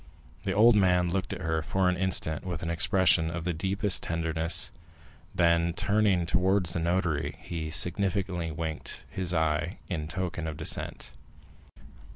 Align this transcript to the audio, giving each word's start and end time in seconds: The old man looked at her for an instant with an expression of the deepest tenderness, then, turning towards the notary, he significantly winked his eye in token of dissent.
The 0.45 0.51
old 0.53 0.75
man 0.75 1.11
looked 1.11 1.31
at 1.31 1.41
her 1.41 1.61
for 1.61 1.87
an 1.87 1.95
instant 1.95 2.43
with 2.43 2.63
an 2.63 2.71
expression 2.71 3.29
of 3.29 3.43
the 3.43 3.53
deepest 3.53 4.01
tenderness, 4.01 4.71
then, 5.35 5.73
turning 5.73 6.25
towards 6.25 6.73
the 6.73 6.79
notary, 6.79 7.37
he 7.39 7.69
significantly 7.69 8.49
winked 8.49 9.05
his 9.11 9.31
eye 9.31 9.77
in 9.89 10.07
token 10.07 10.47
of 10.47 10.57
dissent. 10.57 11.13